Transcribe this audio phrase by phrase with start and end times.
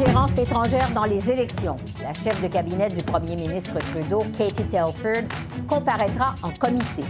[0.00, 1.76] Ingérence étrangère dans les élections.
[2.02, 5.24] La chef de cabinet du premier ministre Trudeau, Katie Telford,
[5.68, 7.02] comparaîtra en comité.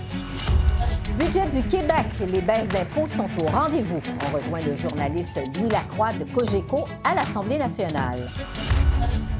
[1.16, 2.06] Budget du Québec.
[2.32, 4.00] Les baisses d'impôts sont au rendez-vous.
[4.26, 8.18] On rejoint le journaliste Louis Lacroix de Cogeco à l'Assemblée nationale.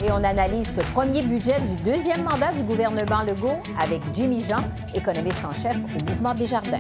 [0.05, 4.63] Et on analyse ce premier budget du deuxième mandat du gouvernement Legault avec Jimmy Jean,
[4.95, 6.79] économiste en chef au Mouvement des Jardins.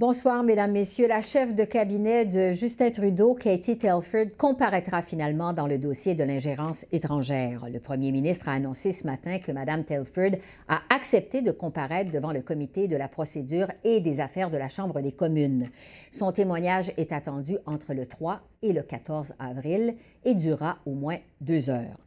[0.00, 1.08] Bonsoir, Mesdames, Messieurs.
[1.08, 6.24] La chef de cabinet de Justin Trudeau, Katie Telford, comparaîtra finalement dans le dossier de
[6.24, 7.68] l'ingérence étrangère.
[7.70, 12.32] Le premier ministre a annoncé ce matin que Mme Telford a accepté de comparaître devant
[12.32, 15.68] le comité de la procédure et des affaires de la Chambre des communes.
[16.10, 21.18] Son témoignage est attendu entre le 3 et le 14 avril et durera au moins
[21.42, 21.98] deux heures.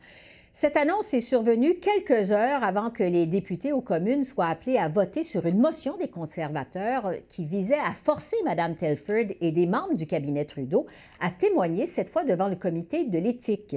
[0.56, 4.88] Cette annonce est survenue quelques heures avant que les députés aux communes soient appelés à
[4.88, 9.96] voter sur une motion des conservateurs qui visait à forcer Mme Telford et des membres
[9.96, 10.86] du cabinet Trudeau
[11.20, 13.76] à témoigner cette fois devant le comité de l'éthique.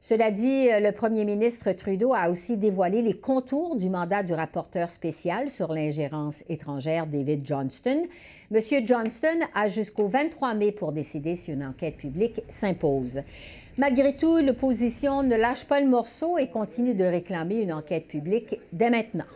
[0.00, 4.88] Cela dit, le premier ministre Trudeau a aussi dévoilé les contours du mandat du rapporteur
[4.88, 8.04] spécial sur l'ingérence étrangère David Johnston.
[8.50, 8.60] M.
[8.86, 13.20] Johnston a jusqu'au 23 mai pour décider si une enquête publique s'impose.
[13.78, 18.58] Malgré tout, l'opposition ne lâche pas le morceau et continue de réclamer une enquête publique
[18.72, 19.26] dès maintenant.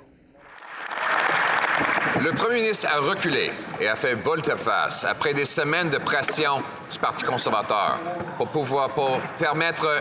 [2.23, 6.99] Le premier ministre a reculé et a fait volte-face après des semaines de pression du
[6.99, 7.99] Parti conservateur
[8.39, 8.91] pour pouvoir
[9.39, 9.99] permettre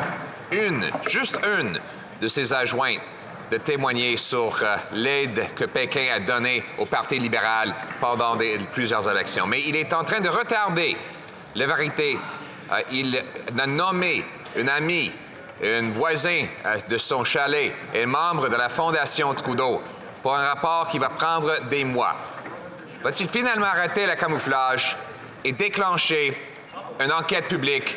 [0.51, 1.77] une, juste une,
[2.21, 3.01] de ses adjointes
[3.51, 8.37] de témoigner sur euh, l'aide que Pékin a donnée au Parti libéral pendant
[8.71, 9.47] plusieurs élections.
[9.47, 10.95] Mais il est en train de retarder
[11.55, 12.19] la vérité
[12.91, 13.21] il
[13.57, 14.25] a nommé
[14.55, 15.11] une amie,
[15.63, 19.81] un voisin euh, de son chalet et membre de la Fondation Trudeau
[20.21, 22.15] pour un rapport qui va prendre des mois.
[23.03, 24.97] Va-t-il finalement arrêter le camouflage
[25.43, 26.37] et déclencher
[26.99, 27.95] une enquête publique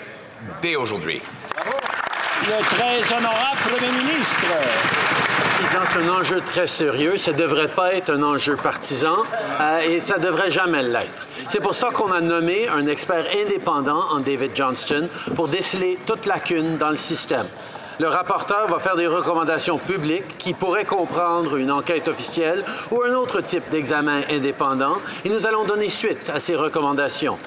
[0.61, 1.21] dès aujourd'hui?
[2.43, 4.41] Le très honorable Premier ministre
[5.71, 7.17] c'est un enjeu très sérieux.
[7.17, 9.17] Ça ne devrait pas être un enjeu partisan
[9.61, 11.29] euh, et ça ne devrait jamais l'être.
[11.51, 16.27] C'est pour ça qu'on a nommé un expert indépendant en David Johnston pour déceler toute
[16.27, 17.47] lacune dans le système.
[18.03, 23.15] Le rapporteur va faire des recommandations publiques qui pourraient comprendre une enquête officielle ou un
[23.15, 27.39] autre type d'examen indépendant et nous allons donner suite à ces recommandations.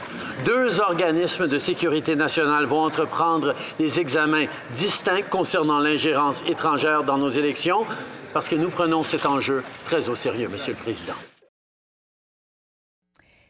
[0.45, 4.45] Deux organismes de sécurité nationale vont entreprendre des examens
[4.77, 7.85] distincts concernant l'ingérence étrangère dans nos élections
[8.33, 11.15] parce que nous prenons cet enjeu très au sérieux, Monsieur le Président.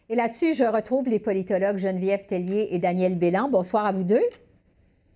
[0.10, 3.48] Et là-dessus, je retrouve les politologues Geneviève Tellier et Daniel Bélan.
[3.48, 4.26] Bonsoir à vous deux.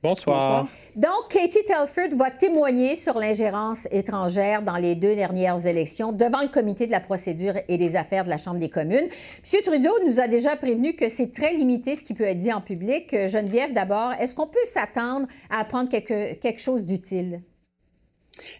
[0.02, 0.70] Bonsoir.
[0.96, 6.48] Donc, Katie Telford va témoigner sur l'ingérence étrangère dans les deux dernières élections devant le
[6.48, 9.10] comité de la procédure et des affaires de la Chambre des communes.
[9.10, 9.62] M.
[9.62, 12.62] Trudeau nous a déjà prévenu que c'est très limité ce qui peut être dit en
[12.62, 13.12] public.
[13.12, 17.42] Geneviève, d'abord, est-ce qu'on peut s'attendre à apprendre quelque, quelque chose d'utile?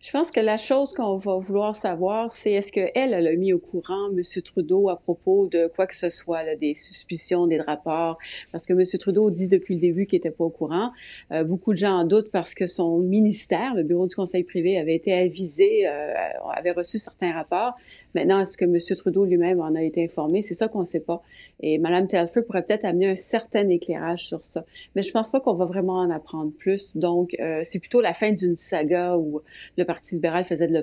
[0.02, 3.54] Je pense que la chose qu'on va vouloir savoir, c'est est-ce qu'elle, elle a mis
[3.54, 4.22] au courant M.
[4.44, 8.18] Trudeau à propos de quoi que ce soit, là, des suspicions, des rapports,
[8.52, 8.84] parce que M.
[9.00, 10.92] Trudeau dit depuis le début qu'il n'était pas au courant.
[11.32, 14.78] Euh, beaucoup de gens en doutent parce que son ministère, le bureau du conseil privé,
[14.78, 16.14] avait été avisé, euh,
[16.54, 17.74] avait reçu certains rapports.
[18.16, 18.78] Maintenant, est-ce que M.
[18.98, 20.42] Trudeau lui-même en a été informé?
[20.42, 21.22] C'est ça qu'on ne sait pas.
[21.62, 24.66] Et Mme Telford pourrait peut-être amener un certain éclairage sur ça.
[24.96, 26.98] Mais je pense pas qu'on va vraiment en apprendre plus.
[26.98, 29.42] Donc, euh, c'est plutôt la fin d'une saga où
[29.78, 30.74] le Parti libéral faisait de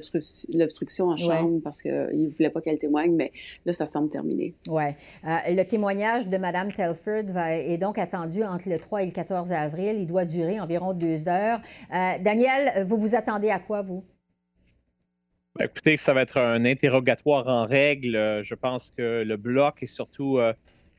[0.59, 3.33] l'obstruction en Chambre parce qu'il ne voulait pas qu'elle témoigne, mais
[3.65, 4.55] là, ça semble terminé.
[4.67, 4.85] Oui.
[5.25, 9.13] Euh, le témoignage de Mme Telford va, est donc attendu entre le 3 et le
[9.13, 9.97] 14 avril.
[10.01, 11.61] Il doit durer environ deux heures.
[11.93, 14.05] Euh, Daniel, vous vous attendez à quoi, vous?
[15.57, 18.43] Ben, écoutez, ça va être un interrogatoire en règle.
[18.43, 20.53] Je pense que le bloc et surtout euh,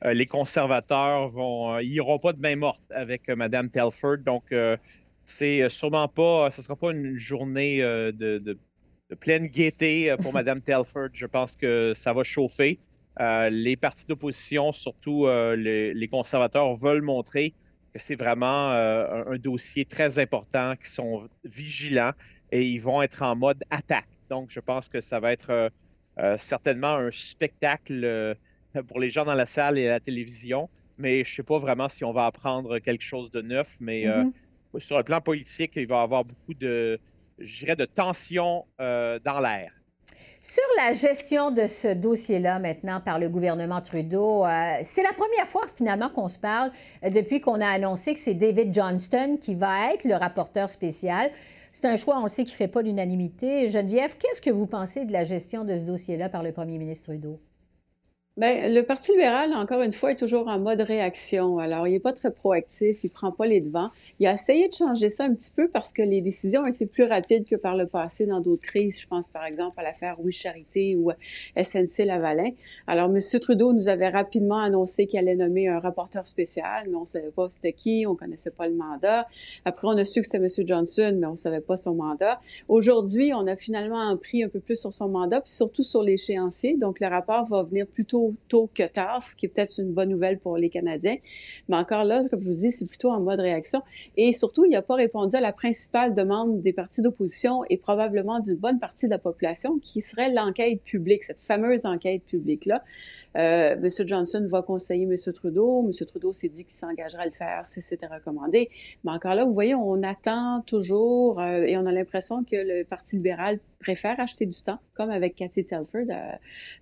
[0.04, 4.18] les conservateurs vont, ils n'iront pas de main morte avec Mme Telford.
[4.26, 4.54] Donc,
[5.28, 8.58] c'est euh, sûrement pas, ce ne sera pas une journée euh, de,
[9.20, 11.10] pleine gaieté euh, pour Mme Telford.
[11.14, 12.80] Je pense que ça va chauffer.
[13.20, 17.54] les partis d'opposition, surtout les, conservateurs, veulent montrer
[17.94, 22.14] que c'est vraiment un, dossier très important, qu'ils sont vigilants
[22.52, 24.08] et ils vont être en mode attaque.
[24.30, 25.72] Donc, je pense que ça va être
[26.38, 28.36] certainement un spectacle
[28.88, 31.58] pour les gens dans la salle et à la télévision, mais je ne sais pas
[31.58, 34.32] vraiment si on va apprendre quelque chose de neuf, mais mm-hmm.
[34.78, 37.00] Sur le plan politique, il va y avoir beaucoup de,
[37.40, 39.72] je de tensions dans l'air.
[40.42, 45.48] Sur la gestion de ce dossier-là maintenant par le gouvernement Trudeau, euh, c'est la première
[45.48, 46.72] fois finalement qu'on se parle
[47.04, 51.32] euh, depuis qu'on a annoncé que c'est David Johnston qui va être le rapporteur spécial.
[51.72, 53.68] C'est un choix, on le sait, qui ne fait pas l'unanimité.
[53.68, 57.08] Geneviève, qu'est-ce que vous pensez de la gestion de ce dossier-là par le premier ministre
[57.08, 57.40] Trudeau?
[58.38, 61.58] Bien, le Parti libéral, encore une fois, est toujours en mode réaction.
[61.58, 63.90] Alors, il n'est pas très proactif, il prend pas les devants.
[64.20, 66.86] Il a essayé de changer ça un petit peu parce que les décisions ont été
[66.86, 69.02] plus rapides que par le passé dans d'autres crises.
[69.02, 71.12] Je pense par exemple à l'affaire Oui Charité ou
[71.60, 72.52] SNC Lavalin.
[72.86, 73.20] Alors, M.
[73.42, 77.32] Trudeau nous avait rapidement annoncé qu'il allait nommer un rapporteur spécial, mais on ne savait
[77.32, 79.28] pas c'était qui, on connaissait pas le mandat.
[79.66, 80.68] Après, on a su que c'était M.
[80.68, 82.40] Johnson, mais on savait pas son mandat.
[82.68, 86.78] Aujourd'hui, on a finalement pris un peu plus sur son mandat, puis surtout sur l'échéancier.
[86.78, 90.10] Donc, le rapport va venir plutôt tôt que tard, ce qui est peut-être une bonne
[90.10, 91.18] nouvelle pour les Canadiens.
[91.70, 93.82] Mais encore là, comme je vous dis, c'est plutôt en mode réaction.
[94.16, 98.40] Et surtout, il n'a pas répondu à la principale demande des partis d'opposition et probablement
[98.40, 102.84] d'une bonne partie de la population, qui serait l'enquête publique, cette fameuse enquête publique-là.
[103.38, 104.08] Euh, M.
[104.08, 105.16] Johnson va conseiller M.
[105.34, 105.86] Trudeau.
[105.86, 106.06] M.
[106.08, 108.70] Trudeau s'est dit qu'il s'engagerait à le faire si c'était recommandé.
[109.04, 112.84] Mais encore là, vous voyez, on attend toujours euh, et on a l'impression que le
[112.84, 116.32] Parti libéral préfère acheter du temps, comme avec Cathy Telford euh,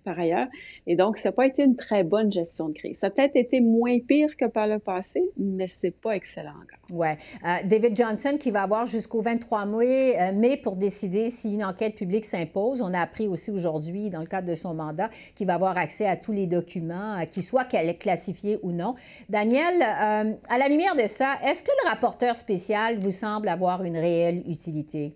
[0.03, 0.47] par ailleurs.
[0.87, 2.99] Et donc, ça n'a pas été une très bonne gestion de crise.
[2.99, 6.79] Ça a peut-être été moins pire que par le passé, mais c'est pas excellent encore.
[6.91, 7.07] Oui.
[7.65, 12.25] David Johnson qui va avoir jusqu'au 23 mai, mai pour décider si une enquête publique
[12.25, 12.81] s'impose.
[12.81, 16.05] On a appris aussi aujourd'hui, dans le cadre de son mandat, qu'il va avoir accès
[16.07, 18.95] à tous les documents, euh, qu'ils soient classifiés ou non.
[19.29, 23.83] Daniel, euh, à la lumière de ça, est-ce que le rapporteur spécial vous semble avoir
[23.83, 25.15] une réelle utilité?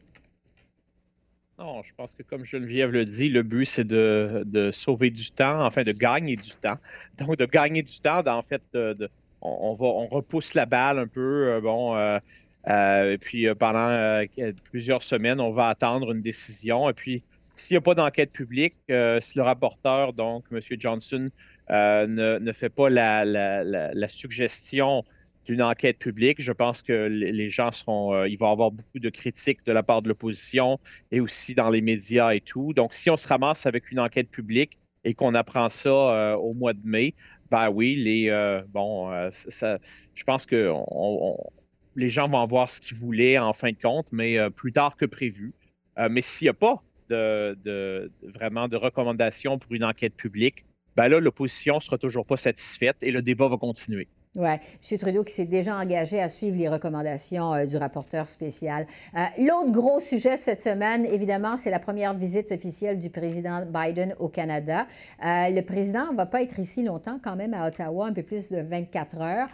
[1.59, 5.65] Non, je pense que comme Geneviève le dit, le but, c'est de, sauver du temps,
[5.65, 6.77] enfin de gagner du temps.
[7.17, 8.61] Donc, de gagner du temps, en fait,
[9.41, 11.50] on, va, on repousse la balle un peu.
[11.50, 11.97] Euh, bon,
[12.67, 14.23] et puis pendant
[14.71, 16.89] plusieurs semaines, on va attendre une décision.
[16.89, 17.23] Et puis,
[17.59, 20.59] s'il n'y a pas d'enquête publique, euh, si le rapporteur, donc M.
[20.79, 21.29] Johnson,
[21.69, 25.03] euh, ne, fait pas la, suggestion
[25.50, 29.00] d'une enquête publique, je pense que les gens seront, euh, il va y avoir beaucoup
[29.00, 30.80] de critiques de la part de l'opposition
[31.12, 32.72] et aussi dans les médias et tout.
[32.74, 36.74] Donc, si on se ramasse avec une enquête publique et qu'on apprend ça au mois
[36.74, 37.16] de mai,
[37.50, 38.30] ben oui, les,
[38.68, 40.72] bon, je pense que
[41.96, 45.06] les gens vont voir ce qu'ils voulaient en fin de compte, mais plus tard que
[45.06, 45.54] prévu.
[46.12, 50.66] mais s'il n'y a pas de, vraiment de recommandations pour une enquête publique,
[50.96, 54.07] ben là, l'opposition sera toujours pas satisfaite et le débat va continuer.
[54.35, 54.97] Oui, M.
[54.99, 58.85] Trudeau qui s'est déjà engagé à suivre les recommandations euh, du rapporteur spécial.
[59.15, 64.13] Euh, l'autre gros sujet cette semaine, évidemment, c'est la première visite officielle du président Biden
[64.19, 64.85] au Canada.
[65.25, 68.21] Euh, le président ne va pas être ici longtemps, quand même, à Ottawa, un peu
[68.21, 69.47] plus de 24 heures.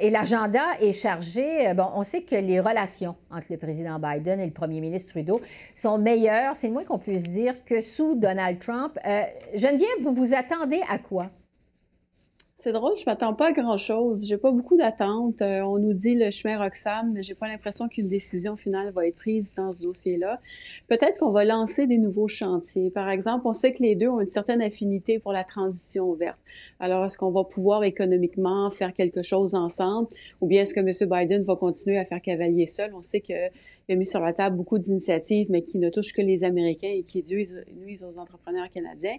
[0.00, 1.72] et l'agenda est chargé.
[1.74, 5.40] Bon, on sait que les relations entre le président Biden et le premier ministre Trudeau
[5.76, 8.98] sont meilleures, c'est le moins qu'on puisse dire, que sous Donald Trump.
[9.54, 11.30] Geneviève, vous vous attendez à quoi?
[12.60, 14.26] C'est drôle, je m'attends pas à grand-chose.
[14.26, 15.42] J'ai pas beaucoup d'attentes.
[15.42, 19.06] Euh, on nous dit le chemin Roxham, mais j'ai pas l'impression qu'une décision finale va
[19.06, 20.40] être prise dans ce dossier-là.
[20.88, 22.90] Peut-être qu'on va lancer des nouveaux chantiers.
[22.90, 26.36] Par exemple, on sait que les deux ont une certaine affinité pour la transition verte.
[26.80, 30.08] Alors, est-ce qu'on va pouvoir économiquement faire quelque chose ensemble,
[30.40, 31.08] ou bien est-ce que M.
[31.08, 32.92] Biden va continuer à faire cavalier seul?
[32.92, 33.36] On sait qu'il
[33.88, 37.04] a mis sur la table beaucoup d'initiatives, mais qui ne touchent que les Américains et
[37.04, 39.16] qui nuisent, aux entrepreneurs canadiens.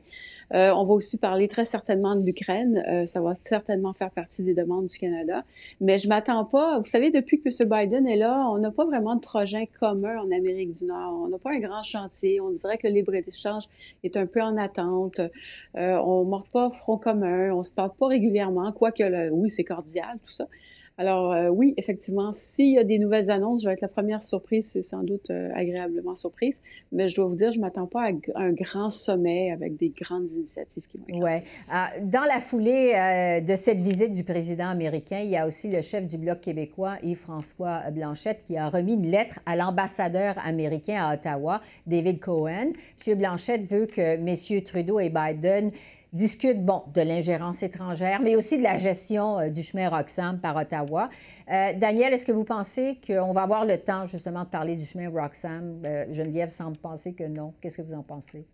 [0.53, 2.83] Euh, on va aussi parler très certainement de l'Ukraine.
[2.89, 5.43] Euh, ça va certainement faire partie des demandes du Canada.
[5.81, 6.79] Mais je m'attends pas.
[6.79, 7.69] Vous savez, depuis que M.
[7.69, 11.21] Biden est là, on n'a pas vraiment de projet commun en Amérique du Nord.
[11.23, 12.41] On n'a pas un grand chantier.
[12.41, 13.63] On dirait que le libre-échange
[14.03, 15.19] est un peu en attente.
[15.19, 17.51] Euh, on ne morte pas front commun.
[17.51, 20.47] On se parle pas régulièrement, quoique, le, oui, c'est cordial, tout ça.
[20.99, 24.21] Alors euh, oui, effectivement, s'il y a des nouvelles annonces, je vais être la première
[24.21, 28.09] surprise, c'est sans doute euh, agréablement surprise, mais je dois vous dire, je m'attends pas
[28.09, 31.41] à un grand sommet avec des grandes initiatives qui vont être ouais.
[31.71, 35.69] Ah, dans la foulée euh, de cette visite du président américain, il y a aussi
[35.69, 41.01] le chef du Bloc québécois, Yves-François Blanchette, qui a remis une lettre à l'ambassadeur américain
[41.01, 42.73] à Ottawa, David Cohen.
[43.07, 43.17] M.
[43.17, 45.71] Blanchette veut que messieurs Trudeau et Biden
[46.13, 50.55] discute, bon, de l'ingérence étrangère, mais aussi de la gestion euh, du chemin Roxham par
[50.55, 51.09] Ottawa.
[51.51, 54.85] Euh, Daniel, est-ce que vous pensez qu'on va avoir le temps, justement, de parler du
[54.85, 55.81] chemin Roxham?
[55.85, 57.53] Euh, Geneviève semble penser que non.
[57.61, 58.45] Qu'est-ce que vous en pensez?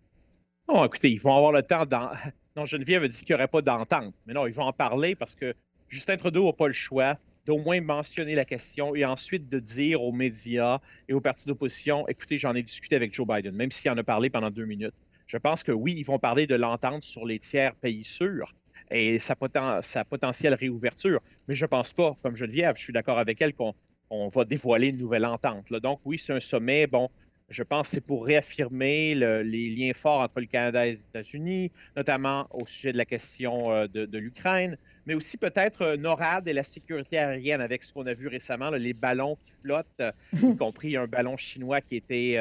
[0.68, 2.10] Non, écoutez, ils vont avoir le temps dans...
[2.58, 4.14] Non, Geneviève a dit qu'il n'y aurait pas d'entente.
[4.26, 5.54] Mais non, ils vont en parler parce que
[5.90, 10.02] Justin Trudeau n'a pas le choix d'au moins mentionner la question et ensuite de dire
[10.02, 13.92] aux médias et aux partis d'opposition, écoutez, j'en ai discuté avec Joe Biden, même s'il
[13.92, 14.96] en a parlé pendant deux minutes.
[15.28, 18.54] Je pense que oui, ils vont parler de l'entente sur les tiers pays sûrs
[18.92, 21.22] et sa, potentielle réouverture.
[21.48, 23.74] Mais je ne pense pas, comme Geneviève, je suis d'accord avec elle, qu'on
[24.10, 25.72] on va dévoiler une nouvelle entente.
[25.74, 26.86] Donc oui, c'est un sommet.
[26.86, 27.10] Bon,
[27.50, 31.72] je pense que c'est pour réaffirmer les liens forts entre le Canada et les États-Unis,
[31.96, 36.54] notamment au sujet de la question euh, de, l'Ukraine, mais aussi peut-être euh, NORAD et
[36.54, 40.56] la sécurité aérienne avec ce qu'on a vu récemment, les ballons qui flottent, euh, y
[40.58, 42.38] compris un ballon chinois qui était,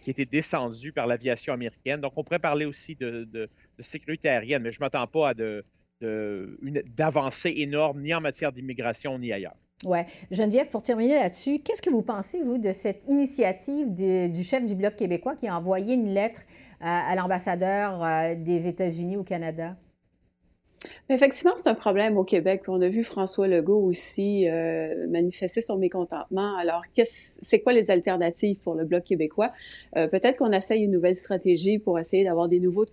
[0.00, 2.00] qui était descendu par l'aviation américaine.
[2.00, 3.48] Donc, on pourrait parler aussi de,
[3.78, 5.34] sécurité aérienne, mais je ne m'attends pas à
[6.96, 9.56] d'avancées énormes ni en matière d'immigration ni ailleurs.
[9.84, 9.98] Oui.
[10.30, 14.74] Geneviève, pour terminer là-dessus, qu'est-ce que vous pensez, vous, de cette initiative du chef du
[14.74, 16.42] Bloc québécois qui a envoyé une lettre
[16.80, 19.76] à l'ambassadeur euh, des États-Unis au Canada?
[21.08, 22.62] Effectivement, c'est un problème au Québec.
[22.68, 26.56] On a vu François Legault aussi euh, manifester son mécontentement.
[26.56, 29.52] Alors, c'est quoi les alternatives pour le Bloc québécois?
[29.96, 32.86] Euh, peut-être qu'on essaye une nouvelle stratégie pour essayer d'avoir des nouveaux,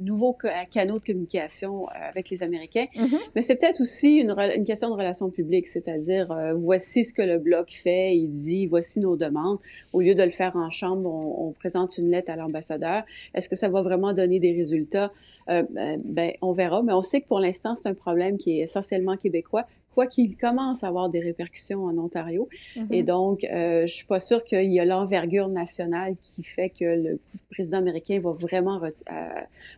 [0.00, 0.36] nouveaux
[0.70, 2.86] canaux de communication euh, avec les Américains.
[2.94, 3.18] Mm-hmm.
[3.34, 7.38] Mais c'est peut-être aussi une, une, question de relations publiques, c'est-à-dire voici ce que le
[7.38, 9.58] Bloc fait, il dit, voici nos demandes.
[9.92, 13.04] Au lieu de le faire en chambre, on, on présente une lettre à l'ambassadeur.
[13.34, 15.12] Est-ce que ça va vraiment donner des résultats?
[15.48, 16.82] Euh, ben, ben, on verra.
[16.82, 19.66] Mais on sait que pour l'instant, c'est un problème qui est essentiellement québécois
[19.98, 22.48] quoi qu'il commence à avoir des répercussions en Ontario.
[22.76, 22.86] Mm-hmm.
[22.92, 26.84] Et donc, euh, je suis pas sûre qu'il y a l'envergure nationale qui fait que
[26.84, 27.18] le
[27.50, 28.90] président américain va vraiment euh,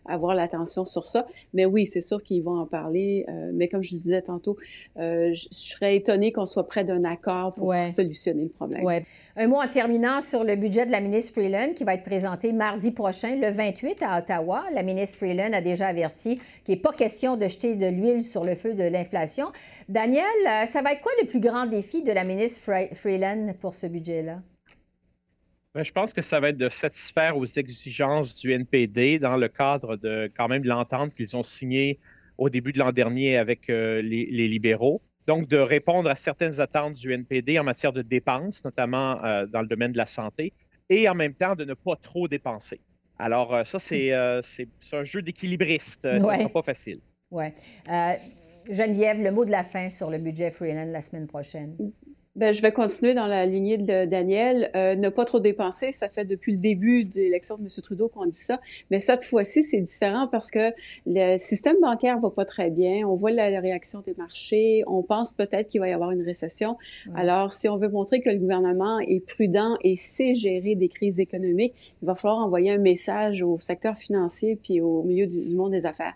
[0.05, 1.27] avoir l'attention sur ça.
[1.55, 3.25] Mais oui, c'est sûr qu'ils vont en parler.
[3.31, 4.59] Euh, mais comme je disais tantôt,
[4.99, 8.85] je, serais étonnée qu'on soit près d'un accord pour solutionner le problème.
[8.85, 9.07] Ouais.
[9.37, 12.53] Un mot en terminant sur le budget de la ministre Freeland qui va être présenté
[12.53, 14.65] mardi prochain, le 28 à Ottawa.
[14.75, 18.45] La ministre Freeland a déjà averti qu'il n'est pas question de jeter de l'huile sur
[18.45, 19.53] le feu de l'inflation.
[19.89, 22.61] Daniel, euh, ça va être quoi le plus grand défi de la ministre
[22.95, 24.41] Freeland pour ce budget-là?
[25.75, 29.47] Ben, je pense que ça va être de satisfaire aux exigences du NPD dans le
[29.47, 32.01] cadre de quand même l'entente qu'ils ont signée
[32.37, 35.01] au début de l'an dernier avec euh, les, libéraux.
[35.27, 39.61] Donc, de répondre à certaines attentes du NPD en matière de dépenses, notamment euh, dans
[39.61, 40.53] le domaine de la santé,
[40.89, 42.81] et en même temps de ne pas trop dépenser.
[43.19, 46.03] Alors, ça, c'est un jeu d'équilibriste.
[46.03, 47.01] Ce ne sera pas facile.
[47.31, 47.45] Oui.
[48.69, 51.77] Geneviève, le mot de la fin sur le budget Freeland la semaine prochaine.
[52.41, 54.71] Ben, je vais continuer dans la lignée de Daniel.
[54.75, 57.69] Euh, ne pas trop dépenser, ça fait depuis le début de l'élection de M.
[57.83, 58.63] Trudeau qu'on dit ça.
[58.91, 60.73] Mais cette fois-ci, c'est différent parce que
[61.05, 63.07] le système bancaire va pas très bien.
[63.07, 64.85] On voit la réaction des marchés.
[64.87, 66.79] On pense peut-être qu'il va y avoir une récession.
[67.15, 71.21] Alors, si on veut montrer que le gouvernement est prudent et sait gérer des crises
[71.21, 75.55] économiques, il va falloir envoyer un message au secteur financier puis au milieu du, du
[75.55, 76.15] monde des affaires.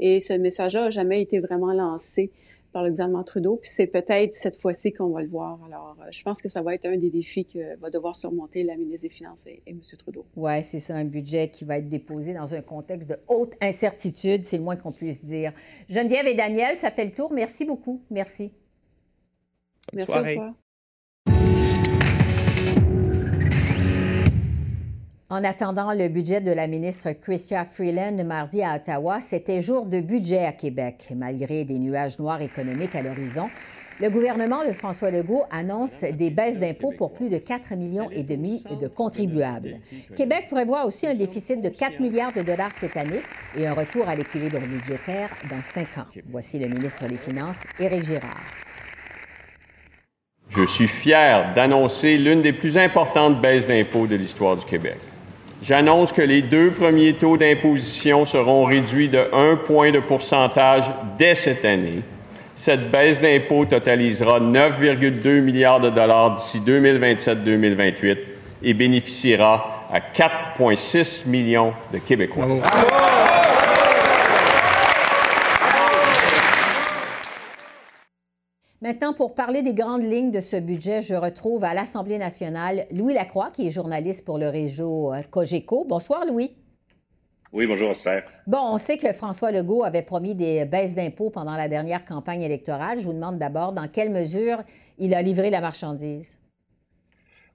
[0.00, 2.30] Et ce message-là n'a jamais été vraiment lancé
[2.76, 3.56] par le gouvernement Trudeau.
[3.56, 5.58] Puis c'est peut-être cette fois-ci qu'on va le voir.
[5.64, 8.64] Alors, euh, je pense que ça va être un des défis que va devoir surmonter
[8.64, 9.80] la ministre des Finances et, M.
[9.98, 10.26] Trudeau.
[10.36, 14.44] Oui, c'est ça, un budget qui va être déposé dans un contexte de haute incertitude,
[14.44, 15.54] c'est le moins qu'on puisse dire.
[15.88, 17.32] Geneviève et Daniel, ça fait le tour.
[17.32, 18.02] Merci beaucoup.
[18.10, 18.52] Merci.
[19.94, 20.65] Merci, au revoir.
[25.28, 29.98] En attendant le budget de la ministre Chrystia Freeland mardi à Ottawa, c'était jour de
[29.98, 31.08] budget à Québec.
[31.16, 33.48] Malgré des nuages noirs économiques à l'horizon,
[34.00, 38.22] le gouvernement de François Legault annonce des baisses d'impôts pour plus de 4 millions et
[38.22, 39.80] demi de contribuables.
[40.14, 43.22] Québec prévoit aussi un déficit de 4 milliards de dollars cette année
[43.56, 46.06] et un retour à l'équilibre budgétaire dans cinq ans.
[46.30, 48.44] Voici le ministre des Finances, Éric Girard.
[50.50, 54.98] Je suis fier d'annoncer l'une des plus importantes baisses d'impôts de l'histoire du Québec.
[55.62, 60.84] J'annonce que les deux premiers taux d'imposition seront réduits de 1 point de pourcentage
[61.18, 62.02] dès cette année.
[62.56, 68.18] Cette baisse d'impôt totalisera 9,2 milliards de dollars d'ici 2027-2028
[68.62, 72.46] et bénéficiera à 4,6 millions de Québécois.
[78.86, 83.14] Maintenant, pour parler des grandes lignes de ce budget, je retrouve à l'Assemblée nationale Louis
[83.14, 85.84] Lacroix, qui est journaliste pour le réseau euh, Cogeco.
[85.84, 86.52] Bonsoir, Louis.
[87.52, 88.22] Oui, bonjour, Esther.
[88.46, 92.42] Bon, on sait que François Legault avait promis des baisses d'impôts pendant la dernière campagne
[92.42, 93.00] électorale.
[93.00, 94.58] Je vous demande d'abord dans quelle mesure
[94.98, 96.38] il a livré la marchandise.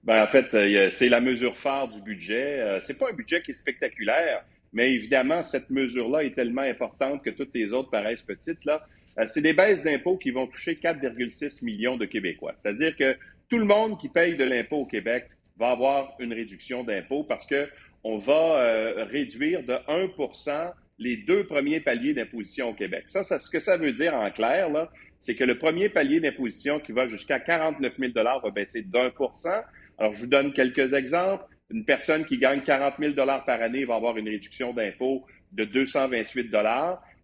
[0.04, 2.60] Bien, en fait, euh, c'est la mesure phare du budget.
[2.60, 7.24] Euh, c'est pas un budget qui est spectaculaire, mais évidemment, cette mesure-là est tellement importante
[7.24, 8.66] que toutes les autres paraissent petites.
[8.66, 8.86] Là.
[9.18, 12.52] Euh, c'est des baisses d'impôts qui vont toucher 4,6 millions de Québécois.
[12.60, 13.16] C'est-à-dire que
[13.48, 15.28] tout le monde qui paye de l'impôt au Québec
[15.58, 17.68] va avoir une réduction d'impôt parce que
[18.04, 23.04] on va euh, réduire de 1% les deux premiers paliers d'imposition au Québec.
[23.06, 26.20] Ça, ça, ce que ça veut dire en clair, là, c'est que le premier palier
[26.20, 29.62] d'imposition qui va jusqu'à 49 000 va baisser d'un pour cent.
[29.98, 31.44] Alors, je vous donne quelques exemples.
[31.70, 36.50] Une personne qui gagne 40 000 par année va avoir une réduction d'impôt de 228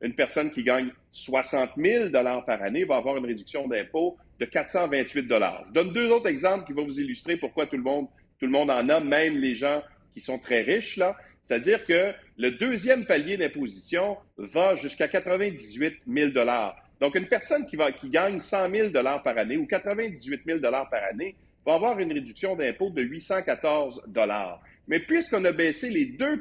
[0.01, 5.27] une personne qui gagne 60 000 par année va avoir une réduction d'impôt de 428
[5.67, 8.07] Je donne deux autres exemples qui vont vous illustrer pourquoi tout le monde,
[8.39, 10.97] tout le monde en a, même les gens qui sont très riches.
[10.97, 11.17] là.
[11.43, 16.31] C'est-à-dire que le deuxième palier d'imposition va jusqu'à 98 000
[17.01, 20.89] Donc, une personne qui, va, qui gagne 100 000 par année ou 98 000 par
[21.11, 21.35] année
[21.67, 24.03] va avoir une réduction d'impôt de 814
[24.87, 26.39] Mais puisqu'on a baissé les deux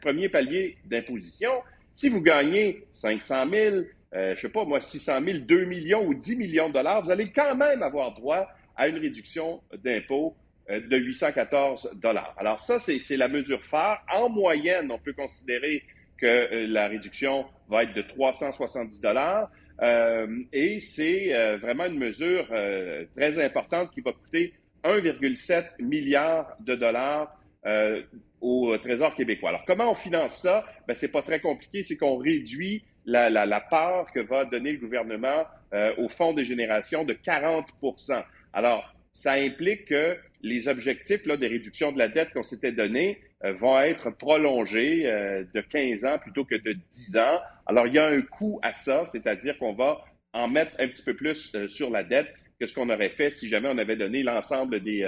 [0.00, 1.50] premiers paliers d'imposition,
[1.94, 3.76] si vous gagnez 500 000,
[4.14, 7.10] euh, je sais pas moi, 600 000, 2 millions ou 10 millions de dollars, vous
[7.10, 10.36] allez quand même avoir droit à une réduction d'impôt
[10.70, 12.34] euh, de 814 dollars.
[12.38, 14.02] Alors ça, c'est la mesure phare.
[14.10, 15.82] En moyenne, on peut considérer
[16.16, 19.50] que euh, la réduction va être de 370 dollars.
[19.82, 22.46] Euh, et c'est vraiment une mesure
[23.16, 27.36] très importante qui va coûter 1,7 milliard de dollars
[28.40, 29.50] au Trésor québécois.
[29.50, 30.64] Alors, comment on finance ça?
[30.86, 34.78] Ben, c'est pas très compliqué, c'est qu'on réduit la, la, part que va donner le
[34.78, 35.44] gouvernement
[35.98, 41.90] au Fonds de génération de 40% Alors, ça implique que les objectifs là, de réduction
[41.90, 46.72] de la dette qu'on s'était donnés vont être prolongés de 15 ans plutôt que de
[46.72, 47.40] 10 ans.
[47.66, 50.04] Alors, il y a un coût à ça, c'est-à-dire qu'on va
[50.34, 52.28] en mettre un petit peu plus euh, sur la dette
[52.60, 55.02] que ce qu'on aurait fait si jamais on avait donné l'ensemble des,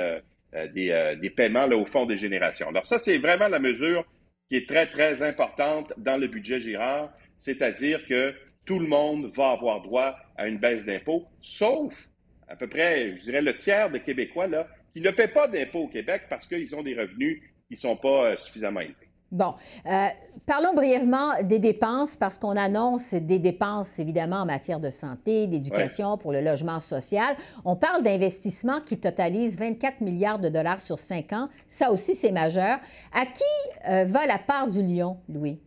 [0.54, 2.68] euh, euh, des, paiements au Fonds des générations.
[2.68, 4.04] Alors, ça, c'est vraiment la mesure
[4.48, 8.34] qui est très, très importante dans le budget Girard, c'est-à-dire que
[8.64, 12.08] tout le monde va avoir droit à une baisse d'impôts, sauf
[12.48, 14.46] à peu près, je dirais, le tiers des Québécois
[14.94, 17.96] qui ne paient pas d'impôts au Québec parce qu'ils ont des revenus qui ne sont
[17.96, 19.05] pas suffisamment élevés.
[19.32, 19.54] Bon,
[19.86, 20.06] euh,
[20.46, 26.16] parlons brièvement des dépenses parce qu'on annonce des dépenses évidemment en matière de santé, d'éducation,
[26.16, 27.34] pour le logement social.
[27.64, 31.48] On parle d'investissements qui totalisent 24 milliards de dollars sur cinq ans.
[31.66, 32.78] Ça aussi, c'est majeur.
[33.12, 33.42] À qui
[33.88, 35.60] euh, va la part du lion, Louis?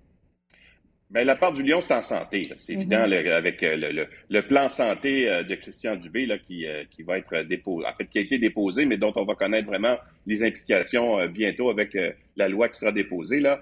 [1.09, 2.51] Bien, la part du lion, c'est en santé.
[2.57, 2.81] C'est mhm.
[2.81, 7.17] évident avec euh, le, plan santé euh, de Christian Dubé là, qui, euh, qui va
[7.17, 9.97] être déposé, en fait, qui a été déposé, mais dont on va connaître vraiment
[10.27, 11.97] les implications bientôt avec
[12.35, 13.39] la loi qui sera déposée.
[13.39, 13.59] Là.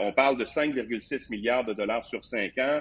[0.00, 2.80] on parle de 5,6 milliards de dollars sur cinq ans.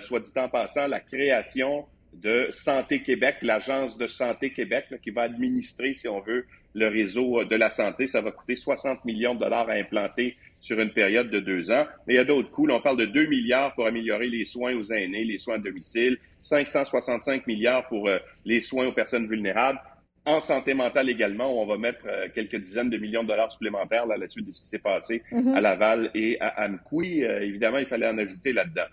[0.00, 5.22] soit dit en passant, la création de Santé Québec, l'agence de Santé Québec, qui va
[5.22, 8.06] administrer, si on veut, le réseau de la santé.
[8.06, 11.86] Ça va coûter 60 millions de dollars à implanter sur une période de deux ans.
[12.06, 12.68] Mais il y a d'autres coûts.
[12.70, 16.18] on parle de 2 milliards pour améliorer les soins aux aînés, les soins à domicile,
[16.38, 19.80] 565 milliards pour euh, les soins aux personnes vulnérables.
[20.26, 23.50] En santé mentale également, où on va mettre euh, quelques dizaines de millions de dollars
[23.50, 25.54] supplémentaires là, là-dessus de ce qui s'est passé mm-hmm.
[25.54, 27.24] à Laval et à Amkoui.
[27.24, 28.84] Euh, évidemment, il fallait en ajouter là-dedans.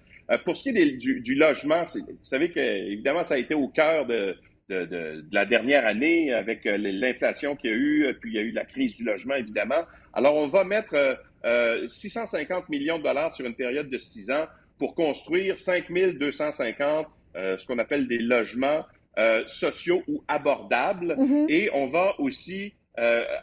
[0.45, 3.67] pour ce qui est du, du, logement, vous savez que évidemment, ça a été au
[3.67, 4.37] cœur de,
[4.69, 8.43] de, de, la dernière année avec l'inflation qu'il y a eu, puis il y a
[8.43, 9.83] eu la crise du logement, évidemment.
[10.13, 14.45] Alors, on va mettre 650 euh, millions de dollars sur une période de six ans
[14.77, 18.85] pour construire 5 250, euh, ce qu'on appelle des logements
[19.17, 21.15] euh, sociaux ou abordables.
[21.17, 21.45] Mm-hmm.
[21.49, 22.73] Et on va aussi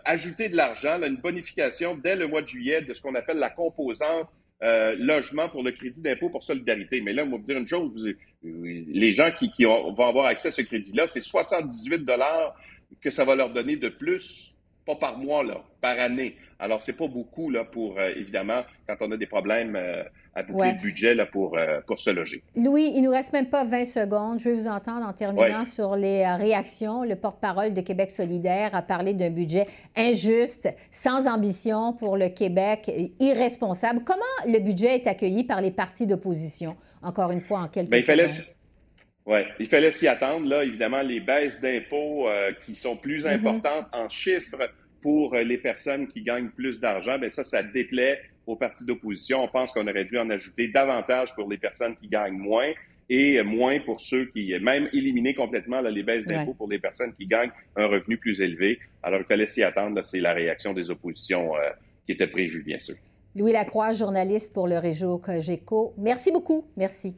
[0.05, 3.51] ajouter de l'argent, une bonification dès le mois de juillet de ce qu'on appelle la
[3.51, 4.27] composante
[4.61, 7.01] logement pour le crédit d'impôt pour solidarité.
[7.01, 8.05] Mais là, on va vous dire une chose,
[8.43, 12.57] les gens qui, qui vont avoir accès à ce crédit-là, c'est 78 dollars
[13.01, 14.54] que ça va leur donner de plus
[14.87, 16.37] pas par mois, là, par année.
[16.59, 20.03] Alors, c'est pas beaucoup, là, pour, euh, évidemment, quand on a des problèmes euh,
[20.35, 22.43] à boucler le budget, là, pour, euh, pour se loger.
[22.57, 24.39] Louis, il nous reste même pas 20 secondes.
[24.41, 27.03] Je vais vous entendre en terminant sur les réactions.
[27.03, 29.67] Le porte-parole de Québec solidaire a parlé d'un budget
[29.97, 34.01] injuste, sans ambition pour le Québec, irresponsable.
[34.05, 36.77] Comment le budget est accueilli par les partis d'opposition?
[37.03, 38.27] Encore une fois, en quelques Bien, il fallait...
[39.27, 40.47] Oui, il fallait s'y attendre.
[40.49, 43.35] Là, évidemment, les baisses d'impôts euh, qui sont plus mm-hmm.
[43.35, 48.21] importantes en chiffres pour euh, les personnes qui gagnent plus d'argent, bien ça, ça déplaît
[48.47, 49.43] aux partis d'opposition.
[49.43, 52.73] On pense qu'on aurait dû en ajouter davantage pour les personnes qui gagnent moins
[53.09, 57.15] et moins pour ceux qui, même éliminer complètement là, les baisses d'impôts pour les personnes
[57.15, 58.79] qui gagnent un revenu plus élevé.
[59.03, 60.03] Alors, il fallait s'y attendre.
[60.03, 61.71] C'est la réaction des oppositions euh,
[62.07, 62.97] qui était prévue, bien sûr.
[63.35, 65.93] Louis Lacroix, journaliste pour le réseau Cogeco.
[65.99, 66.67] Merci beaucoup.
[66.77, 67.15] Merci.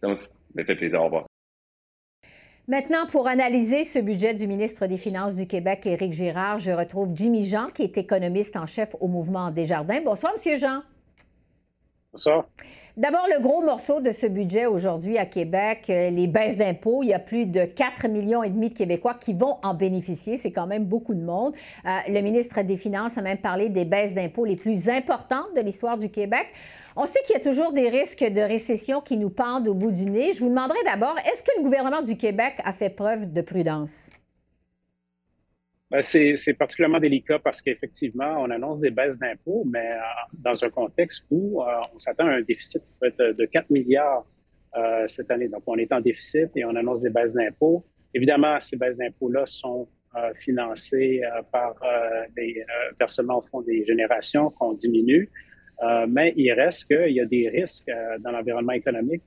[0.00, 0.08] Ça
[0.54, 1.00] m'a fait plaisir.
[1.00, 1.29] Au revoir.
[2.70, 7.10] Maintenant, pour analyser ce budget du ministre des Finances du Québec, Éric Girard, je retrouve
[7.16, 10.00] Jimmy Jean, qui est économiste en chef au mouvement Desjardins.
[10.04, 10.82] Bonsoir, Monsieur Jean.
[12.96, 17.04] D'abord, le gros morceau de ce budget aujourd'hui à Québec, euh, les baisses d'impôts.
[17.04, 20.36] Il y a plus de 4 millions et demi de Québécois qui vont en bénéficier.
[20.36, 21.54] C'est quand même beaucoup de monde.
[21.86, 25.60] Euh, le ministre des Finances a même parlé des baisses d'impôts les plus importantes de
[25.60, 26.48] l'histoire du Québec.
[26.96, 29.92] On sait qu'il y a toujours des risques de récession qui nous pendent au bout
[29.92, 30.32] du nez.
[30.32, 34.10] Je vous demanderai d'abord, est-ce que le gouvernement du Québec a fait preuve de prudence?
[35.90, 39.98] Ben, c'est particulièrement délicat parce qu'effectivement, on annonce des baisses d'impôts, mais euh,
[40.34, 44.24] dans un contexte où euh, on s'attend à un déficit de 4 milliards
[44.76, 45.48] euh, cette année.
[45.48, 47.84] Donc, on est en déficit et on annonce des baisses d'impôts.
[48.14, 49.88] Évidemment, ces baisses d'impôts-là sont
[50.34, 51.22] financées
[51.52, 51.76] par
[52.34, 52.64] des
[52.98, 55.30] versements au fond des générations qu'on diminue,
[56.08, 59.22] mais il reste qu'il y a des risques dans l'environnement économique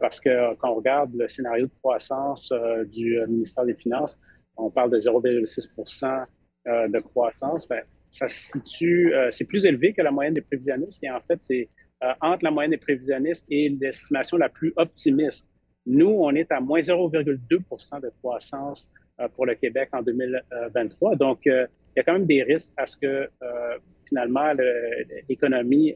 [0.00, 2.52] parce que quand on regarde le scénario de croissance
[2.92, 4.18] du ministère des Finances,
[4.56, 6.26] on parle de 0,6%
[6.66, 10.40] euh, de croissance, ben, ça se situe, euh, c'est plus élevé que la moyenne des
[10.40, 11.68] prévisionnistes et en fait, c'est
[12.02, 15.46] euh, entre la moyenne des prévisionnistes et l'estimation la plus optimiste.
[15.86, 18.90] Nous, on est à moins 0,2% de croissance
[19.34, 21.16] pour le Québec en 2023.
[21.16, 23.30] Donc, il y a quand même des risques à ce que
[24.06, 24.52] finalement
[25.28, 25.94] l'économie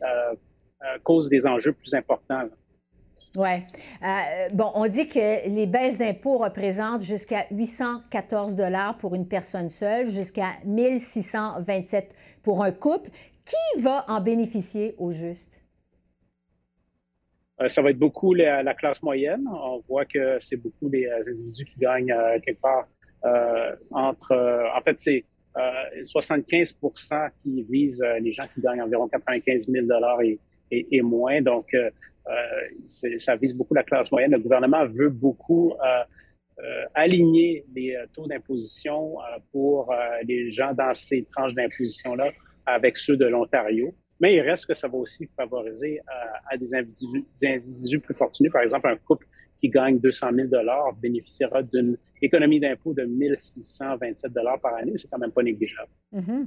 [1.03, 2.49] cause des enjeux plus importants.
[3.37, 3.49] Oui.
[4.03, 9.68] Euh, bon, on dit que les baisses d'impôts représentent jusqu'à 814 dollars pour une personne
[9.68, 13.11] seule, jusqu'à 1627 pour un couple.
[13.44, 15.64] Qui va en bénéficier au juste?
[17.61, 19.44] Euh, ça va être beaucoup la, classe moyenne.
[19.49, 22.87] On voit que c'est beaucoup les euh, individus qui gagnent quelque part
[23.90, 24.70] entre.
[24.77, 25.25] en fait, c'est
[26.03, 26.79] 75
[27.42, 29.87] qui visent les gens qui gagnent environ 95 000
[30.23, 30.38] et,
[30.71, 31.41] et, moins.
[31.41, 31.91] Donc, euh,
[33.19, 34.33] ça vise beaucoup la classe moyenne.
[34.33, 36.03] Le gouvernement veut beaucoup euh,
[36.59, 39.17] euh, aligner les taux d'imposition
[39.53, 39.93] pour
[40.27, 42.31] les gens dans ces tranches d'imposition-là
[42.67, 43.95] avec ceux de l'Ontario.
[44.21, 45.99] Mais il reste que ça va aussi favoriser
[46.51, 48.51] à des individus, des individus plus fortunés.
[48.51, 49.27] Par exemple, un couple
[49.59, 50.49] qui gagne 200 000
[51.01, 54.93] bénéficiera d'une économie d'impôt de 1 627 par année.
[54.97, 55.91] C'est quand même pas négligeable.
[56.15, 56.47] Mm-hmm.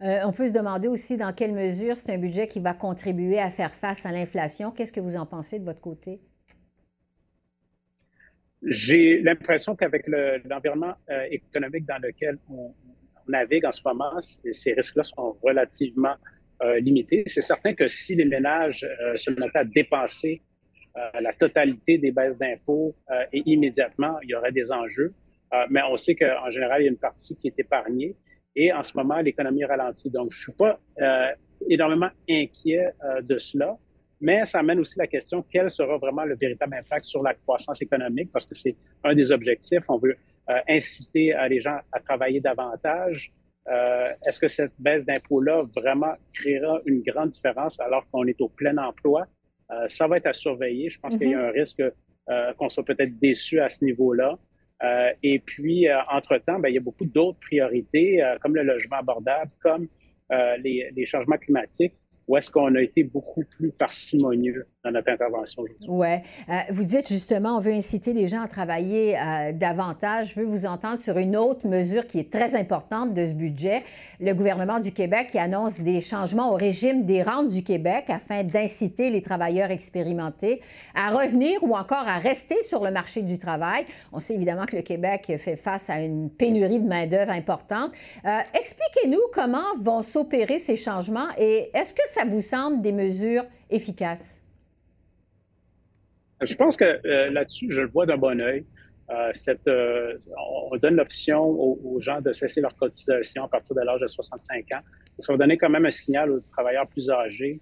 [0.00, 3.40] Euh, on peut se demander aussi dans quelle mesure c'est un budget qui va contribuer
[3.40, 4.70] à faire face à l'inflation.
[4.70, 6.20] Qu'est-ce que vous en pensez de votre côté?
[8.62, 10.06] J'ai l'impression qu'avec
[10.44, 12.74] l'environnement euh, économique dans lequel on,
[13.28, 14.20] navigue en ce moment,
[14.52, 16.14] ces risques-là sont relativement
[16.62, 17.24] euh, limités.
[17.26, 20.42] C'est certain que si les ménages se mettaient à dépenser
[21.20, 22.96] la totalité des baisses d'impôts
[23.32, 25.12] et immédiatement, il y aurait des enjeux.
[25.70, 28.16] mais on sait qu'en général, il y a une partie qui est épargnée.
[28.60, 30.10] Et en ce moment, l'économie ralentit.
[30.10, 31.28] Donc, je ne suis pas euh,
[31.70, 33.78] énormément inquiet euh, de cela,
[34.20, 37.80] mais ça amène aussi la question quel sera vraiment le véritable impact sur la croissance
[37.80, 39.84] économique, parce que c'est un des objectifs.
[39.88, 40.16] On veut
[40.50, 43.32] euh, inciter les gens à travailler davantage.
[44.26, 48.76] Est-ce que cette baisse d'impôts-là vraiment créera une grande différence alors qu'on est au plein
[48.78, 49.26] emploi?
[49.88, 50.88] ça va être à surveiller.
[50.88, 51.48] Je pense qu'il y a mm-hmm.
[51.48, 51.82] un risque
[52.56, 54.38] qu'on soit peut-être déçu à ce niveau-là.
[54.82, 58.62] Euh, et puis, euh, entre-temps, ben, il y a beaucoup d'autres priorités, euh, comme le
[58.62, 59.88] logement abordable, comme
[60.30, 61.94] les, les, changements climatiques,
[62.26, 65.64] où est-ce qu'on a été beaucoup plus parcimonieux dans notre intervention.
[65.86, 66.06] Oui.
[66.48, 70.34] Euh, vous dites justement, on veut inciter les gens à travailler euh, davantage.
[70.34, 73.82] Je veux vous entendre sur une autre mesure qui est très importante de ce budget.
[74.20, 78.44] Le gouvernement du Québec qui annonce des changements au régime des rentes du Québec afin
[78.44, 80.60] d'inciter les travailleurs expérimentés
[80.94, 83.84] à revenir ou encore à rester sur le marché du travail.
[84.12, 87.92] On sait évidemment que le Québec fait face à une pénurie de main-d'œuvre importante.
[88.24, 93.44] Euh, expliquez-nous comment vont s'opérer ces changements et est-ce que ça vous semble des mesures
[93.70, 94.42] efficaces?
[96.40, 98.64] Je pense que euh, là-dessus, je le vois d'un bon oeil.
[99.10, 99.32] Euh,
[99.68, 100.16] euh,
[100.70, 104.66] on donne l'option aux, gens de cesser leur cotisation à partir de l'âge de 65
[104.72, 104.80] ans.
[105.18, 107.60] Ça va donner quand même un signal aux travailleurs plus âgés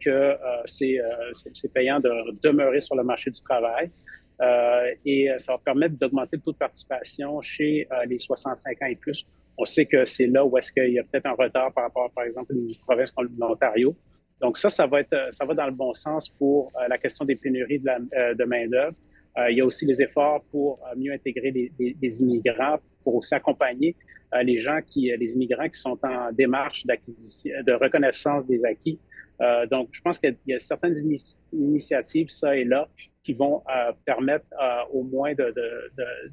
[0.00, 2.10] que c'est payant de
[2.42, 3.90] demeurer sur le marché du travail.
[5.04, 9.26] et ça va permettre d'augmenter le taux de participation chez les 65 ans et plus.
[9.58, 12.10] On sait que c'est là où est-ce qu'il y a peut-être un retard par rapport,
[12.14, 13.96] par exemple, à une province comme l'Ontario.
[14.40, 17.24] Donc ça, ça va, être, ça va dans le bon sens pour euh, la question
[17.24, 18.96] des pénuries de, euh, main-d'œuvre.
[19.38, 23.94] Euh, il y a aussi les efforts pour mieux intégrer les, immigrants, pour aussi accompagner
[24.42, 28.98] les gens qui, les immigrants qui sont en démarche d'acquisition, de reconnaissance des acquis.
[29.70, 30.96] donc, je pense qu'il y a certaines
[31.52, 32.88] initiatives, ça et là,
[33.22, 33.62] qui vont
[34.04, 34.46] permettre
[34.92, 35.32] au moins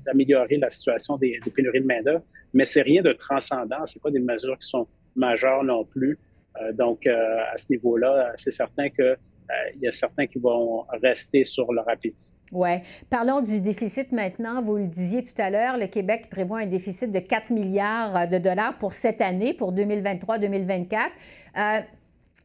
[0.06, 2.24] d'améliorer la situation des, pénuries de main-d'œuvre.
[2.54, 3.86] Mais c'est rien de transcendant.
[3.86, 6.18] C'est pas des mesures qui sont majeures non plus.
[6.62, 10.39] Euh, donc, euh, à ce niveau-là, c'est certain que euh, il y a certains qui
[10.39, 12.32] vont rester sur leur appétit.
[12.52, 12.70] Oui.
[13.10, 14.62] Parlons du déficit maintenant.
[14.62, 18.38] Vous le disiez tout à l'heure, le Québec prévoit un déficit de 4 milliards de
[18.38, 21.10] dollars pour cette année, pour 2023-2024.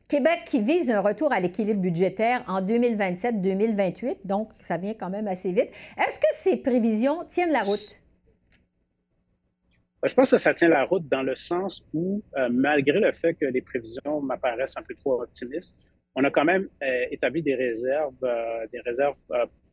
[0.09, 5.29] Québec qui vise un retour à l'équilibre budgétaire en 2027-2028, donc ça vient quand même
[5.29, 5.68] assez vite.
[5.99, 8.01] Est-ce que ces prévisions tiennent la route?
[10.07, 13.35] Je pense que ça tient la route dans le sens où, euh, malgré le fait
[13.35, 15.77] que les prévisions m'apparaissent un peu trop optimistes,
[16.15, 19.17] on a quand même euh, établi des réserves, euh, des réserves,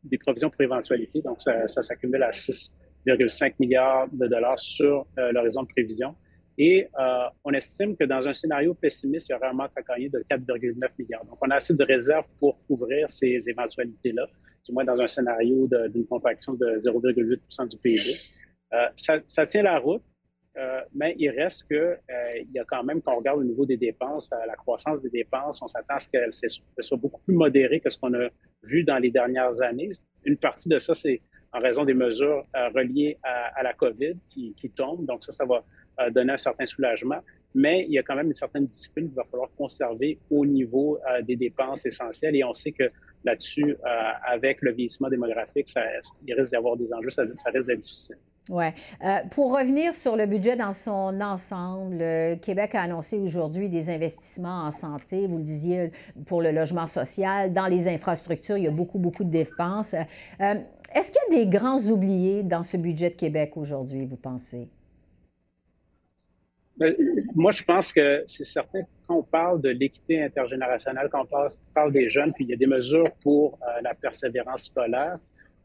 [0.02, 1.22] des provisions pour éventualité.
[1.22, 2.74] Donc, ça, s'accumule à 6
[3.06, 6.16] 2,5 milliards de dollars sur l'horizon de prévision.
[6.58, 6.88] Et
[7.44, 10.24] on estime que dans un scénario pessimiste, il y aurait un manque à gagner de
[10.28, 11.24] 4,9 milliards.
[11.24, 14.26] Donc, on a assez de réserves pour couvrir ces éventualités-là,
[14.64, 18.16] du moins dans un scénario d'une contraction de 0,8% du PIB.
[18.96, 20.02] Ça, tient la route.
[20.58, 21.96] Euh, mais il reste que euh,
[22.38, 25.02] il y a quand même, quand on regarde au niveau des dépenses, euh, la croissance
[25.02, 28.28] des dépenses, on s'attend à ce qu'elle soit beaucoup plus modérée que ce qu'on a
[28.62, 29.90] vu dans les dernières années.
[30.24, 31.20] Une partie de ça, c'est
[31.52, 35.06] en raison des mesures reliées à, la COVID qui, tombent.
[35.06, 35.64] Donc ça, ça va
[36.10, 37.20] donner un certain soulagement.
[37.54, 40.98] Mais il y a quand même une certaine discipline qu'il va falloir conserver au niveau
[41.22, 42.36] des dépenses essentielles.
[42.36, 42.90] Et on sait que
[43.24, 43.76] là-dessus,
[44.26, 45.72] avec le vieillissement démographique,
[46.26, 48.16] il risque d'y avoir des enjeux, ça, ça risque d'être difficile.
[48.48, 48.66] Oui.
[49.02, 53.90] Euh, pour revenir sur le budget dans son ensemble, euh, Québec a annoncé aujourd'hui des
[53.90, 55.90] investissements en santé, vous le disiez,
[56.26, 59.94] pour le logement social, dans les infrastructures, il y a beaucoup, beaucoup de dépenses.
[59.94, 60.54] Euh,
[60.94, 64.68] est-ce qu'il y a des grands oubliés dans ce budget de Québec aujourd'hui, vous pensez?
[66.76, 66.94] Ben,
[67.34, 71.92] moi, je pense que c'est certain quand on parle de l'équité intergénérationnelle, quand on parle,
[71.92, 75.18] des jeunes, puis il y a des mesures pour la persévérance scolaire,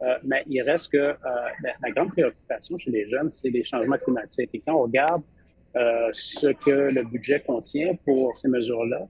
[0.04, 1.16] euh, mais il reste que euh,
[1.64, 4.50] la, grande préoccupation chez les jeunes, c'est les changements climatiques.
[4.54, 5.22] Et quand on regarde
[5.76, 9.08] euh, ce que le budget contient pour ces mesures-là,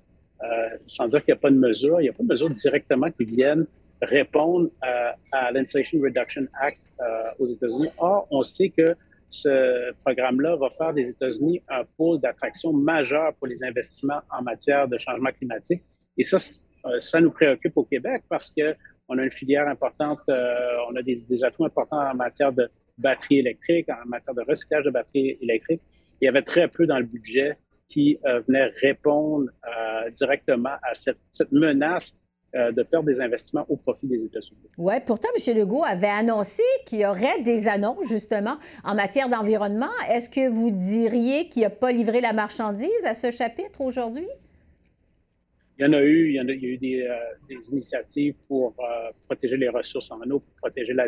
[0.87, 3.11] sans dire qu'il n'y a pas de mesures, il n'y a pas de mesures directement
[3.11, 3.67] qui viennent
[4.01, 4.71] répondre
[5.31, 6.81] à l'Inflation Reduction Act
[7.37, 7.89] aux États-Unis.
[7.99, 8.95] Or, on sait que
[9.29, 14.87] ce programme-là va faire des États-Unis un pôle d'attraction majeur pour les investissements en matière
[14.87, 15.83] de changement climatique.
[16.17, 16.39] Et ça,
[16.97, 18.75] ça nous préoccupe au Québec parce que
[19.11, 20.55] on a une filière importante, euh,
[20.89, 24.89] on a des, atouts importants en matière de batteries électriques, en matière de recyclage de
[24.89, 25.81] batteries électriques.
[26.21, 27.57] Il y avait très peu dans le budget
[27.89, 31.17] qui euh, venait répondre euh, directement à cette,
[31.51, 32.13] menace
[32.53, 34.59] de perdre des investissements au profit des États-Unis.
[34.77, 35.57] Oui, pourtant, M.
[35.57, 39.93] Legault avait annoncé qu'il y aurait des annonces, justement, en matière d'environnement.
[40.09, 44.27] Est-ce que vous diriez qu'il n'a pas livré la marchandise à ce chapitre aujourd'hui?
[45.81, 49.57] Il y en a eu, il y, a, eu des, euh, initiatives pour euh, protéger
[49.57, 51.07] les ressources en eau, pour protéger la,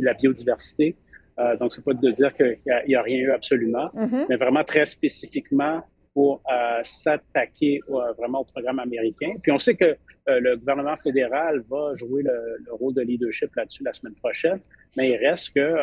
[0.00, 0.96] la biodiversité.
[1.38, 4.26] Euh, donc, c'est pas de dire qu'il n'y a, rien eu absolument, mm-hmm.
[4.28, 5.82] mais vraiment très spécifiquement
[6.14, 6.42] pour
[6.82, 7.80] s'attaquer
[8.18, 9.32] vraiment au programme américain.
[9.40, 13.82] Puis on sait que le gouvernement fédéral va jouer le, le rôle de leadership là-dessus
[13.82, 14.60] la semaine prochaine,
[14.94, 15.74] mais il reste que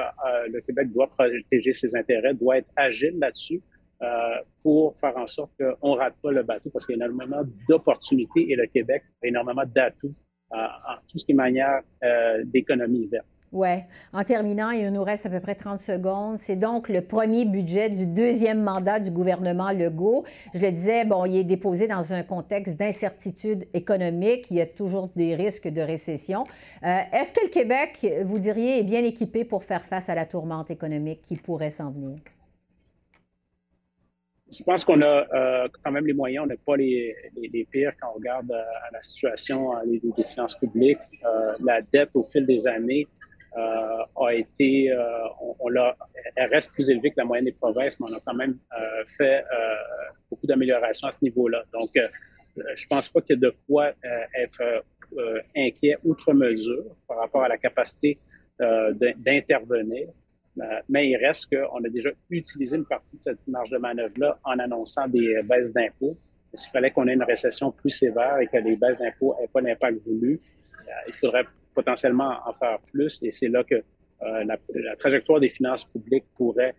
[0.50, 3.60] le Québec doit protéger ses intérêts, doit être agile là-dessus.
[4.02, 4.08] Euh,
[4.64, 7.42] pour faire en sorte qu'on ne rate pas le bateau parce qu'il y a énormément
[7.68, 10.14] d'opportunités et le Québec a énormément d'atouts
[10.54, 13.26] euh, en tout ce qui est manière euh, d'économie verte.
[13.52, 13.68] Oui.
[14.14, 16.38] En terminant, il nous reste à peu près 30 secondes.
[16.38, 20.24] C'est donc le premier budget du deuxième mandat du gouvernement Legault.
[20.54, 24.50] Je le disais, bon, il est déposé dans un contexte d'incertitude économique.
[24.50, 26.46] Il y a toujours des risques de récession.
[26.84, 30.72] Est-ce que le Québec, vous diriez, est bien équipé pour faire face à la tourmente
[30.72, 32.20] économique qui pourrait s'en venir?
[34.52, 37.94] Je pense qu'on a euh, quand même les moyens, on n'est pas les, les, pires
[38.02, 40.98] quand on regarde euh, la situation des, des, finances publiques.
[41.24, 43.08] Euh, la dette au fil des années
[43.56, 44.96] a été,
[45.60, 45.98] on, l'a,
[46.36, 48.58] elle reste plus élevée que la moyenne des provinces, mais on a quand même
[49.18, 49.44] fait
[50.30, 51.64] beaucoup d'améliorations à ce niveau-là.
[51.74, 53.92] Donc, je pense pas qu'il y a de quoi
[54.36, 54.84] être
[55.58, 58.20] inquiet outre mesure par rapport à la capacité
[58.60, 60.08] d'intervenir.
[60.62, 64.38] Euh, mais il reste qu'on a déjà utilisé une partie de cette marge de manœuvre-là
[64.44, 66.18] en annonçant des baisses d'impôts.
[66.54, 69.62] S'il fallait qu'on ait une récession plus sévère et que les baisses d'impôts n'aient pas
[69.62, 73.20] d'impact voulu, euh, il faudrait potentiellement en faire plus.
[73.24, 76.76] Et c'est là que euh, la, trajectoire des finances publiques pourrait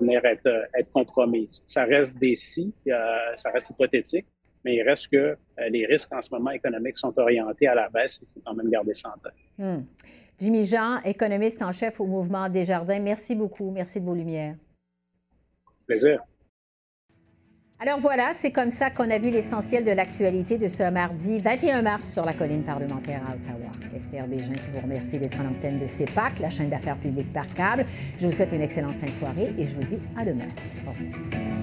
[0.00, 1.62] venir être, être, compromise.
[1.68, 4.26] Ça reste des si, ça reste hypothétique,
[4.64, 5.36] mais il reste que
[5.70, 8.18] les risques en ce moment économiques sont orientés à la baisse.
[8.20, 9.38] Il faut quand même garder ça en tête.
[9.58, 9.84] Hmm.
[10.42, 13.70] Jimmy Jean, économiste en chef au mouvement Desjardins, merci beaucoup.
[13.70, 14.56] Merci de vos lumières.
[15.86, 16.20] Plaisir.
[17.78, 21.82] Alors voilà, c'est comme ça qu'on a vu l'essentiel de l'actualité de ce mardi 21
[21.82, 23.70] mars sur la colline parlementaire à Ottawa.
[23.94, 27.46] Esther Bégin qui vous remercie d'être en antenne de CEPAC, la chaîne d'affaires publiques par
[27.54, 27.86] câble.
[28.18, 30.48] Je vous souhaite une excellente fin de soirée et je vous dis à demain.
[30.88, 31.61] Au revoir.